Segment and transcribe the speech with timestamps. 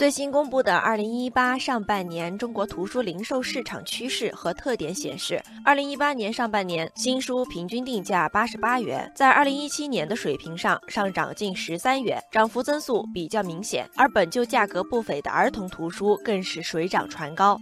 [0.00, 13.86] 最新公布的二零一八上半年中国图书零售市场趋势和特点显示，二零一八年上半年新书平均定价八十八元，在二零一七年的水平上上涨近十三元，涨幅增速比较明显。
[13.94, 17.58] 而本就价格不菲的儿童图书更是水涨船高。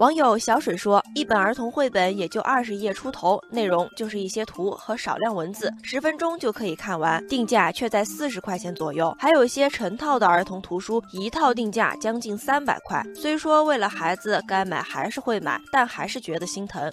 [0.00, 9.14] 网友小水说：“一本儿童绘本也就二十页出头，内容就是一些图和少量文字，十分钟就可以看完，定价却在四十块钱左右。
[9.18, 13.04] 还有些成套的儿童图书，一套定价将近三百块。
[13.14, 16.90] 虽说为了孩子该买还是会买，但还是觉得心疼。”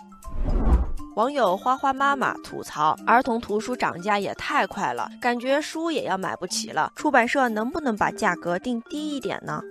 [1.15, 6.91] 网友花花妈妈吐槽：“儿童图书涨价也太快了，感觉书也要买不起了。
[6.93, 9.61] 出版社能不能把价格定低一点呢？”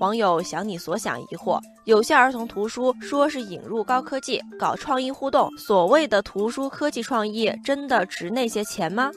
[0.00, 9.10] 网友想你所想疑惑，有些儿童图书说是引入高科技，搞创意互动，所谓的图书科技创意真的值那些钱吗？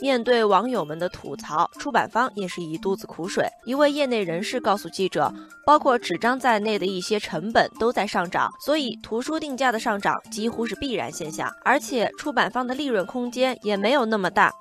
[0.00, 3.48] 面对网友们的吐槽，出版方也是一肚子苦水。
[3.64, 5.32] 一位业内人士告诉记者，
[5.64, 14.52] 包括纸张在内的一些成本都在上涨，所以图书定价的上涨几乎是必然现象，而且出版方的利润空间也没有那么大。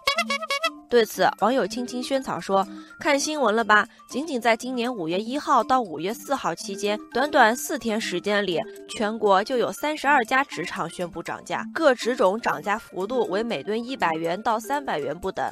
[0.94, 2.64] 对此，网友青青萱草说
[3.02, 3.88] ：“看新闻了吧？
[4.08, 8.62] 仅仅在今年五月一号到五月四号期间，短短四天时间里，
[8.96, 15.50] 全国就有三十二家纸厂宣布涨价，各纸种涨价幅度为每吨一百元到三百元不等。”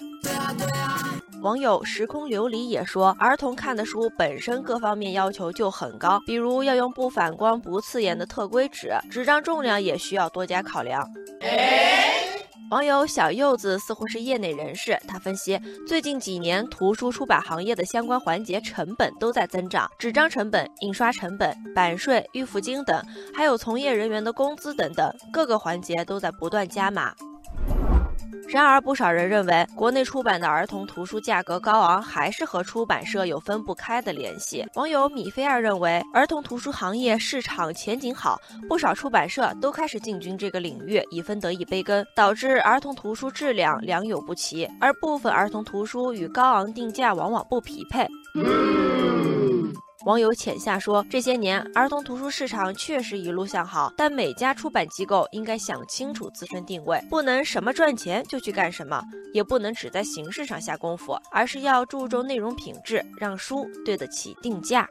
[1.41, 11.03] 网友时空琉璃也说：“儿童看的书本身各方面要求就很高，比如要用不反光、不刺眼的特规纸，纸张重量也需要多加考量。”
[12.69, 27.13] 网友小柚子似乎是业内人士，他分析，最近几年图书出版行业的相关环节成本都在增长，纸张成本、印刷成本、版税、预付金等，还有从业人员的工资等等，各个环节都在不断加码。
[28.47, 34.65] 然而，不少人认为，国内出版的儿童图书价格高昂，还是和出版社有分不开的联系。
[34.75, 48.07] 网友米菲尔认为，儿童图书行业市场前景好，不少出版社都开始进军这个领域，以分得一杯羹，导致儿童图书质量良莠不齐，而部分儿童图书与高昂定价往往不匹配。
[50.05, 58.99] 网友浅夏说：“这些年儿童图书市场确实一路向好，但每家出版机构应该想清楚自身定位，不能什么赚钱就去干什么，
[59.31, 64.87] 也不能只在形式上下功夫，而是要注重内容品质，让书对得起定价。”